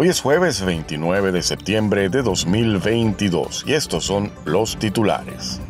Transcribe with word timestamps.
Hoy 0.00 0.10
es 0.10 0.20
jueves 0.20 0.64
29 0.64 1.32
de 1.32 1.42
septiembre 1.42 2.08
de 2.08 2.22
2022 2.22 3.64
y 3.66 3.72
estos 3.72 4.04
son 4.04 4.30
los 4.44 4.76
titulares. 4.76 5.60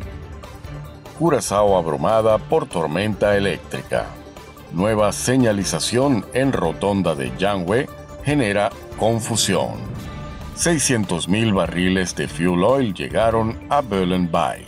Curazao 1.17 1.75
abrumada 1.75 2.37
por 2.37 2.67
tormenta 2.67 3.35
eléctrica. 3.35 4.05
Nueva 4.71 5.11
señalización 5.13 6.27
en 6.35 6.53
rotonda 6.53 7.15
de 7.15 7.35
Yangwe 7.39 7.89
genera 8.23 8.69
confusión. 8.99 9.79
600.000 10.55 11.51
barriles 11.51 12.15
de 12.15 12.27
fuel 12.27 12.63
oil 12.63 12.93
llegaron 12.93 13.57
a 13.69 13.81
Berlin 13.81 14.29
Bay. 14.29 14.63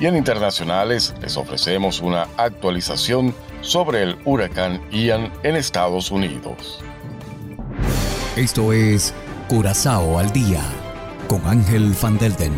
Y 0.00 0.06
en 0.06 0.16
internacionales 0.16 1.14
les 1.20 1.36
ofrecemos 1.36 2.00
una 2.00 2.26
actualización 2.38 3.34
sobre 3.60 4.02
el 4.02 4.16
huracán 4.24 4.80
Ian 4.90 5.30
en 5.42 5.56
Estados 5.56 6.10
Unidos. 6.10 6.82
Esto 8.38 8.72
es 8.72 9.12
Curazao 9.48 10.16
al 10.16 10.32
Día 10.32 10.62
con 11.26 11.44
Ángel 11.44 11.92
Van 12.00 12.16
Delden. 12.18 12.52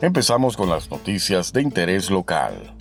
Empezamos 0.00 0.56
con 0.56 0.68
las 0.70 0.90
noticias 0.90 1.52
de 1.52 1.62
interés 1.62 2.10
local. 2.10 2.74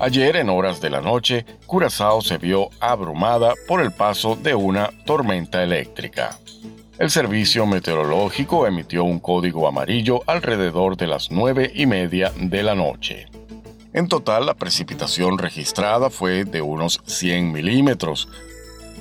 Ayer 0.00 0.34
en 0.34 0.50
horas 0.50 0.80
de 0.80 0.90
la 0.90 1.00
noche, 1.00 1.46
Curazao 1.66 2.20
se 2.20 2.38
vio 2.38 2.70
abrumada 2.80 3.54
por 3.68 3.80
el 3.80 3.92
paso 3.92 4.34
de 4.34 4.56
una 4.56 4.90
tormenta 5.06 5.62
eléctrica. 5.62 6.36
El 6.98 7.12
servicio 7.12 7.64
meteorológico 7.64 8.66
emitió 8.66 9.04
un 9.04 9.20
código 9.20 9.68
amarillo 9.68 10.24
alrededor 10.26 10.96
de 10.96 11.06
las 11.06 11.30
nueve 11.30 11.70
y 11.72 11.86
media 11.86 12.32
de 12.36 12.64
la 12.64 12.74
noche. 12.74 13.28
En 13.92 14.06
total, 14.06 14.46
la 14.46 14.54
precipitación 14.54 15.38
registrada 15.38 16.10
fue 16.10 16.44
de 16.44 16.62
unos 16.62 17.00
100 17.06 17.50
milímetros. 17.50 18.28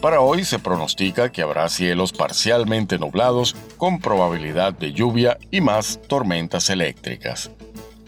Para 0.02 0.22
hoy 0.22 0.46
se 0.46 0.58
pronostica 0.58 1.32
que 1.32 1.42
habrá 1.44 1.70
cielos 1.70 2.12
parcialmente 2.12 2.98
nublados 2.98 3.56
con 3.78 4.00
probabilidad 4.00 4.74
de 4.74 4.94
lluvia 4.94 5.38
y 5.52 5.62
más 5.62 6.00
tormentas 6.08 6.70
eléctricas. 6.70 7.52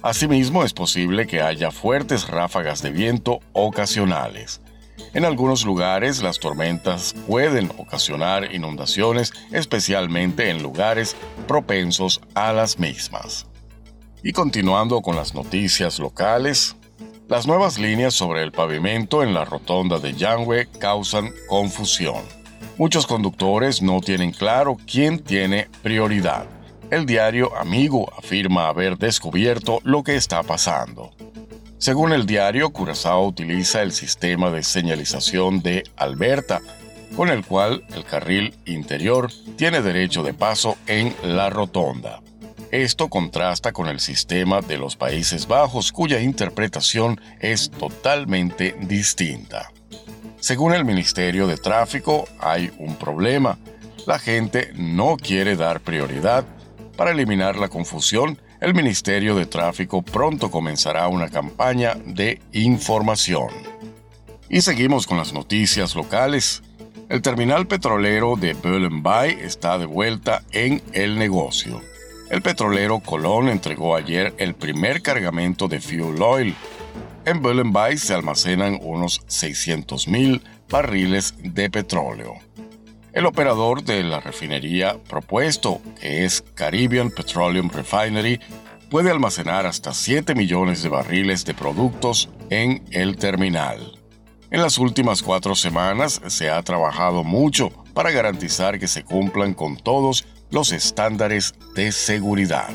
Asimismo, 0.01 0.63
es 0.63 0.73
posible 0.73 1.27
que 1.27 1.41
haya 1.41 1.69
fuertes 1.69 2.27
ráfagas 2.27 2.81
de 2.81 2.89
viento 2.89 3.39
ocasionales. 3.53 4.61
En 5.13 5.25
algunos 5.25 5.65
lugares 5.65 6.23
las 6.23 6.39
tormentas 6.39 7.13
pueden 7.27 7.71
ocasionar 7.77 8.55
inundaciones, 8.55 9.33
especialmente 9.51 10.49
en 10.49 10.63
lugares 10.63 11.15
propensos 11.47 12.21
a 12.33 12.53
las 12.53 12.79
mismas. 12.79 13.50
Y 14.23 14.33
continuando 14.33 15.01
con 15.01 15.15
las 15.15 15.33
noticias 15.33 15.97
locales, 15.97 16.75
las 17.27 17.47
nuevas 17.47 17.79
líneas 17.79 18.13
sobre 18.13 18.43
el 18.43 18.51
pavimento 18.51 19.23
en 19.23 19.33
la 19.33 19.45
rotonda 19.45 19.97
de 19.97 20.13
Yangwe 20.13 20.67
causan 20.79 21.31
confusión. 21.47 22.21
Muchos 22.77 23.07
conductores 23.07 23.81
no 23.81 23.99
tienen 23.99 24.31
claro 24.31 24.77
quién 24.85 25.19
tiene 25.19 25.69
prioridad. 25.81 26.45
El 26.91 27.07
diario 27.07 27.55
Amigo 27.57 28.11
afirma 28.15 28.67
haber 28.67 28.97
descubierto 28.97 29.79
lo 29.83 30.03
que 30.03 30.15
está 30.15 30.43
pasando. 30.43 31.11
Según 31.79 32.13
el 32.13 32.27
diario, 32.27 32.69
Curazao 32.69 33.25
utiliza 33.25 33.81
el 33.81 33.91
sistema 33.91 34.51
de 34.51 34.61
señalización 34.61 35.63
de 35.63 35.83
Alberta, 35.97 36.61
con 37.15 37.29
el 37.29 37.43
cual 37.43 37.83
el 37.95 38.03
carril 38.03 38.53
interior 38.65 39.31
tiene 39.55 39.81
derecho 39.81 40.21
de 40.21 40.35
paso 40.35 40.77
en 40.85 41.15
la 41.23 41.49
rotonda. 41.49 42.21
Esto 42.71 43.09
contrasta 43.09 43.73
con 43.73 43.89
el 43.89 43.99
sistema 43.99 44.61
de 44.61 44.77
los 44.77 44.95
Países 44.95 45.45
Bajos 45.45 45.91
cuya 45.91 46.21
interpretación 46.21 47.19
es 47.41 47.69
totalmente 47.69 48.77
distinta. 48.79 49.73
Según 50.39 50.73
el 50.73 50.85
Ministerio 50.85 51.47
de 51.47 51.57
Tráfico, 51.57 52.29
hay 52.39 52.71
un 52.77 52.95
problema. 52.95 53.59
La 54.07 54.19
gente 54.19 54.71
no 54.73 55.17
quiere 55.17 55.57
dar 55.57 55.81
prioridad. 55.81 56.45
Para 56.95 57.11
eliminar 57.11 57.57
la 57.57 57.67
confusión, 57.67 58.39
el 58.61 58.73
Ministerio 58.73 59.35
de 59.35 59.47
Tráfico 59.47 60.01
pronto 60.01 60.49
comenzará 60.49 61.09
una 61.09 61.27
campaña 61.27 61.97
de 62.05 62.41
información. 62.53 63.49
Y 64.47 64.61
seguimos 64.61 65.07
con 65.07 65.17
las 65.17 65.33
noticias 65.33 65.93
locales. 65.93 66.63
El 67.09 67.21
terminal 67.21 67.67
petrolero 67.67 68.37
de 68.37 68.53
Bay 68.53 69.37
está 69.41 69.77
de 69.77 69.87
vuelta 69.87 70.43
en 70.53 70.81
el 70.93 71.19
negocio. 71.19 71.90
El 72.31 72.41
petrolero 72.41 73.01
Colón 73.01 73.49
entregó 73.49 73.93
ayer 73.93 74.33
el 74.37 74.55
primer 74.55 75.01
cargamento 75.01 75.67
de 75.67 75.81
fuel 75.81 76.21
oil. 76.21 76.55
En 77.25 77.73
Bay 77.73 77.97
se 77.97 78.13
almacenan 78.13 78.79
unos 78.81 79.19
600.000 79.27 80.41
barriles 80.69 81.35
de 81.43 81.69
petróleo. 81.69 82.35
El 83.11 83.25
operador 83.25 83.83
de 83.83 84.01
la 84.03 84.21
refinería 84.21 84.95
propuesto, 85.09 85.81
que 85.99 86.23
es 86.23 86.41
Caribbean 86.55 87.11
Petroleum 87.11 87.69
Refinery, 87.69 88.39
puede 88.89 89.11
almacenar 89.11 89.65
hasta 89.65 89.93
7 89.93 90.33
millones 90.33 90.83
de 90.83 90.87
barriles 90.87 91.43
de 91.43 91.53
productos 91.53 92.29
en 92.49 92.81
el 92.91 93.17
terminal. 93.17 93.99
En 94.51 94.61
las 94.61 94.77
últimas 94.77 95.21
cuatro 95.21 95.53
semanas 95.53 96.21
se 96.27 96.49
ha 96.49 96.63
trabajado 96.63 97.25
mucho 97.25 97.71
para 97.93 98.11
garantizar 98.11 98.79
que 98.79 98.87
se 98.87 99.03
cumplan 99.03 99.53
con 99.53 99.75
todos 99.75 100.25
los 100.51 100.71
estándares 100.71 101.55
de 101.75 101.91
seguridad. 101.91 102.69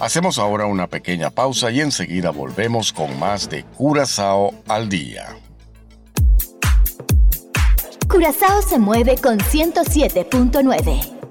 Hacemos 0.00 0.38
ahora 0.38 0.66
una 0.66 0.86
pequeña 0.86 1.30
pausa 1.30 1.70
y 1.70 1.80
enseguida 1.80 2.30
volvemos 2.30 2.92
con 2.92 3.18
más 3.18 3.48
de 3.48 3.64
Curazao 3.64 4.54
al 4.66 4.88
día. 4.88 5.36
Curazao 8.08 8.62
se 8.62 8.78
mueve 8.78 9.16
con 9.16 9.38
107.9. 9.38 11.22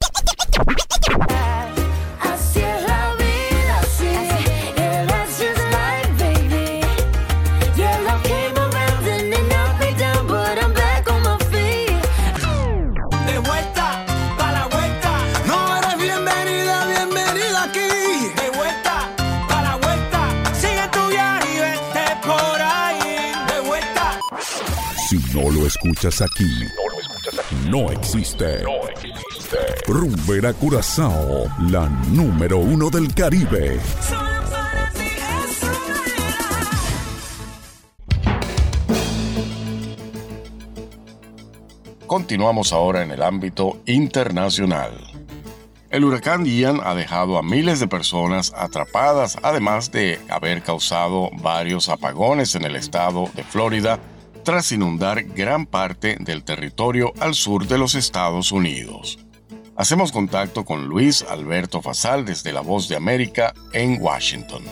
escuchas 25.40 26.22
aquí, 26.22 26.68
no 27.70 27.90
existe. 27.92 28.64
No 28.64 28.88
existe. 28.90 29.58
Rumbera 29.88 30.54
Curazao, 30.54 31.46
la 31.70 31.88
número 32.10 32.58
uno 32.58 32.90
del 32.90 33.14
Caribe. 33.14 33.80
Continuamos 42.06 42.74
ahora 42.74 43.04
en 43.04 43.12
el 43.12 43.24
ámbito 43.24 43.80
internacional. 43.86 44.92
El 45.90 46.04
huracán 46.04 46.46
Ian 46.46 46.82
ha 46.84 46.94
dejado 46.94 47.38
a 47.38 47.44
miles 47.44 47.80
de 47.80 47.88
personas 47.88 48.54
atrapadas, 48.56 49.38
además 49.44 49.92
de 49.92 50.20
haber 50.30 50.62
causado 50.62 51.30
varios 51.42 51.88
apagones 51.90 52.56
en 52.56 52.66
el 52.66 52.76
estado 52.76 53.30
de 53.34 53.44
Florida 53.44 54.00
tras 54.44 54.72
inundar 54.72 55.24
gran 55.24 55.66
parte 55.66 56.18
del 56.20 56.44
territorio 56.44 57.14
al 57.20 57.36
sur 57.36 57.68
de 57.68 57.78
los 57.78 57.96
Estados 57.96 58.52
Unidos. 58.52 59.20
Hacemos 59.76 60.12
contacto 60.12 60.66
con 60.66 60.88
Luis 60.88 61.24
Alberto 61.24 61.82
Fasal 61.82 62.26
desde 62.26 62.52
La 62.52 62.62
Voz 62.62 62.90
de 62.90 62.96
América 62.96 63.54
en 63.74 64.02
Washington. 64.02 64.64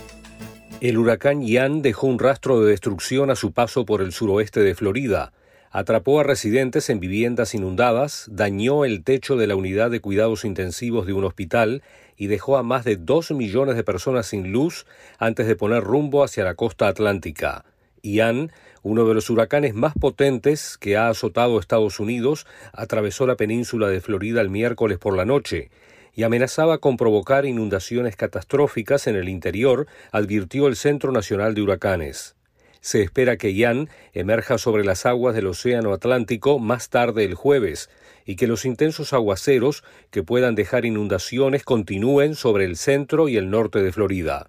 El 0.81 0.97
huracán 0.97 1.41
Ian 1.41 1.81
dejó 1.81 2.07
un 2.07 2.19
rastro 2.19 2.61
de 2.61 2.71
destrucción 2.71 3.31
a 3.31 3.35
su 3.35 3.51
paso 3.51 3.85
por 3.85 4.01
el 4.01 4.11
suroeste 4.13 4.61
de 4.61 4.75
Florida. 4.75 5.33
Atrapó 5.71 6.19
a 6.19 6.23
residentes 6.23 6.89
en 6.89 6.99
viviendas 6.99 7.53
inundadas, 7.53 8.27
dañó 8.31 8.85
el 8.85 9.03
techo 9.03 9.35
de 9.35 9.45
la 9.45 9.55
unidad 9.55 9.91
de 9.91 9.99
cuidados 9.99 10.45
intensivos 10.45 11.05
de 11.05 11.13
un 11.13 11.25
hospital 11.25 11.83
y 12.17 12.27
dejó 12.27 12.57
a 12.57 12.63
más 12.63 12.85
de 12.85 12.95
dos 12.95 13.31
millones 13.31 13.75
de 13.75 13.83
personas 13.83 14.27
sin 14.27 14.51
luz 14.51 14.85
antes 15.19 15.47
de 15.47 15.55
poner 15.55 15.83
rumbo 15.83 16.23
hacia 16.23 16.43
la 16.43 16.55
costa 16.55 16.87
atlántica. 16.87 17.65
Ian, 18.03 18.51
uno 18.81 19.07
de 19.07 19.13
los 19.13 19.29
huracanes 19.29 19.73
más 19.73 19.93
potentes 19.99 20.77
que 20.77 20.97
ha 20.97 21.09
azotado 21.09 21.59
Estados 21.59 21.99
Unidos, 21.99 22.45
atravesó 22.73 23.27
la 23.27 23.35
península 23.35 23.87
de 23.87 24.01
Florida 24.01 24.41
el 24.41 24.49
miércoles 24.49 24.97
por 24.97 25.15
la 25.15 25.25
noche 25.25 25.69
y 26.13 26.23
amenazaba 26.23 26.79
con 26.79 26.97
provocar 26.97 27.45
inundaciones 27.45 28.15
catastróficas 28.15 29.07
en 29.07 29.15
el 29.15 29.29
interior, 29.29 29.87
advirtió 30.11 30.67
el 30.67 30.75
Centro 30.75 31.11
Nacional 31.11 31.53
de 31.53 31.61
Huracanes. 31.61 32.35
Se 32.81 33.01
espera 33.01 33.37
que 33.37 33.53
Ian 33.53 33.89
emerja 34.13 34.57
sobre 34.57 34.85
las 34.85 35.05
aguas 35.05 35.35
del 35.35 35.47
Océano 35.47 35.93
Atlántico 35.93 36.59
más 36.59 36.89
tarde 36.89 37.25
el 37.25 37.35
jueves 37.35 37.89
y 38.25 38.35
que 38.35 38.47
los 38.47 38.63
intensos 38.65 39.11
aguaceros 39.11 39.83
que 40.11 40.23
puedan 40.23 40.55
dejar 40.55 40.85
inundaciones 40.85 41.63
continúen 41.63 42.35
sobre 42.35 42.65
el 42.65 42.77
centro 42.77 43.27
y 43.27 43.37
el 43.37 43.49
norte 43.49 43.81
de 43.81 43.91
Florida. 43.91 44.47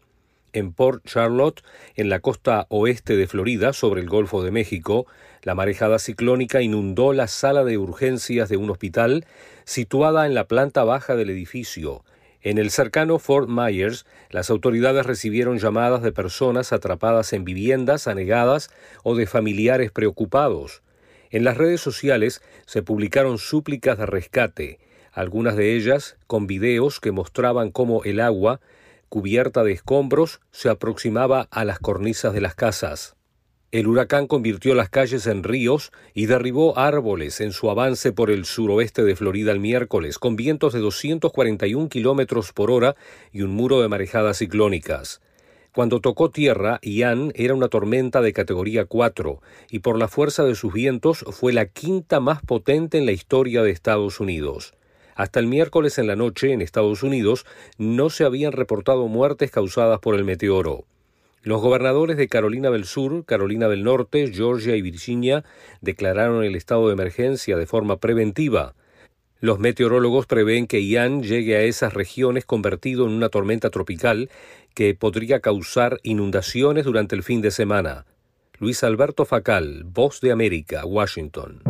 En 0.53 0.73
Port 0.73 1.05
Charlotte, 1.07 1.63
en 1.95 2.09
la 2.09 2.21
costa 2.21 2.67
oeste 2.69 3.17
de 3.17 3.27
Florida, 3.27 3.73
sobre 3.73 4.01
el 4.01 4.09
Golfo 4.09 4.43
de 4.43 4.51
México, 4.51 5.07
la 5.43 5.55
marejada 5.55 5.99
ciclónica 5.99 6.63
inundó 6.63 7.13
la 7.13 7.29
sala 7.29 7.65
de 7.65 7.79
urgencias 7.79 8.49
de 8.49 8.57
un 8.57 8.71
hospital 8.71 9.27
situada 9.65 10.27
en 10.27 10.35
la 10.35 10.45
planta 10.45 10.85
baja 10.85 11.17
del 11.17 11.31
edificio, 11.31 12.03
en 12.43 12.57
el 12.57 12.71
cercano 12.71 13.19
Fort 13.19 13.51
Myers, 13.51 14.07
las 14.31 14.49
autoridades 14.49 15.05
recibieron 15.05 15.59
llamadas 15.59 16.03
de 16.03 16.11
personas 16.11 16.73
atrapadas 16.73 17.35
en 17.35 17.45
viviendas 17.45 18.07
anegadas 18.07 18.71
o 19.03 19.15
de 19.15 19.27
familiares 19.27 19.91
preocupados. 19.91 20.83
En 21.31 21.45
las 21.45 21.59
redes 21.59 21.83
sociales 21.83 22.41
se 22.65 22.83
publicaron 22.83 23.37
súplicas 23.37 23.99
de 23.99 24.07
rescate, 24.07 24.79
algunas 25.13 25.55
de 25.55 25.77
ellas 25.77 26.17
con 26.27 26.47
videos 26.47 26.99
que 26.99 27.13
mostraban 27.13 27.71
cómo 27.71 28.05
el 28.05 28.21
agua, 28.21 28.61
cubierta 29.11 29.63
de 29.65 29.73
escombros, 29.73 30.41
se 30.53 30.71
aproximaba 30.71 31.49
a 31.51 31.67
las 31.67 31.81
cornisas 31.81 32.33
de 32.33 32.41
las 32.41 32.55
casas. 32.55 33.17
El 33.73 33.87
huracán 33.87 34.27
convirtió 34.27 34.75
las 34.75 34.89
calles 34.89 35.27
en 35.27 35.43
ríos 35.45 35.93
y 36.15 36.27
derribó 36.27 36.79
árboles 36.79 37.41
en 37.41 37.53
su 37.53 37.71
avance 37.71 38.13
por 38.13 38.31
el 38.31 38.45
suroeste 38.45 39.05
de 39.05 39.15
Florida 39.15 39.53
el 39.53 39.61
miércoles, 39.61 40.19
con 40.19 40.37
vientos 40.37 40.73
de 40.73 40.81
241 40.81 41.89
kilómetros 41.89 42.53
por 42.53 42.71
hora 42.71 42.97
y 43.31 43.43
un 43.43 43.51
muro 43.51 43.83
de 43.83 43.89
marejadas 43.89 44.39
ciclónicas. 44.39 45.21
Cuando 45.73 46.01
tocó 46.01 46.31
tierra, 46.31 46.81
Ian 46.83 47.33
era 47.37 47.55
una 47.55 47.69
tormenta 47.69 48.21
de 48.21 48.33
categoría 48.33 48.87
4 48.87 49.41
y 49.71 49.81
por 49.81 49.99
la 49.99 50.09
fuerza 50.09 50.45
de 50.45 50.57
sus 50.57 50.73
vientos 50.73 51.25
fue 51.31 51.53
la 51.53 51.67
quinta 51.67 52.19
más 52.19 52.43
potente 52.43 52.99
en 52.99 53.07
la 53.07 53.13
historia 53.13 53.63
de 53.63 53.71
Estados 53.71 54.19
Unidos. 54.19 54.75
Hasta 55.21 55.39
el 55.39 55.49
miércoles 55.49 55.99
en 55.99 56.07
la 56.07 56.17
noche 56.17 56.51
en 56.51 56.63
Estados 56.63 57.03
Unidos 57.03 57.45
no 57.77 58.09
se 58.09 58.25
habían 58.25 58.53
reportado 58.53 59.07
muertes 59.07 59.51
causadas 59.51 59.99
por 60.01 60.15
el 60.15 60.25
meteoro. 60.25 60.87
Los 61.43 61.61
gobernadores 61.61 62.17
de 62.17 62.27
Carolina 62.27 62.71
del 62.71 62.87
Sur, 62.87 63.27
Carolina 63.27 63.69
del 63.69 63.85
Norte, 63.85 64.33
Georgia 64.33 64.77
y 64.77 64.81
Virginia 64.81 65.45
declararon 65.83 66.43
el 66.43 66.57
estado 66.57 66.87
de 66.87 66.95
emergencia 66.95 67.59
de 67.59 67.67
forma 67.67 67.99
preventiva. 67.99 68.75
Los 69.41 69.59
meteorólogos 69.59 70.25
prevén 70.25 70.67
que 70.67 70.83
Ian 70.83 71.23
llegue 71.23 71.55
a 71.55 71.65
esas 71.65 71.93
regiones 71.93 72.47
convertido 72.47 73.05
en 73.05 73.13
una 73.13 73.29
tormenta 73.29 73.69
tropical 73.69 74.31
que 74.73 74.95
podría 74.95 75.41
causar 75.41 76.01
inundaciones 76.03 76.87
durante 76.87 77.15
el 77.15 77.23
fin 77.23 77.43
de 77.43 77.51
semana. 77.51 78.07
Luis 78.59 78.83
Alberto 78.85 79.27
Facal, 79.27 79.85
Voz 79.85 80.23
de 80.23 80.33
América, 80.33 80.87
Washington. 80.87 81.70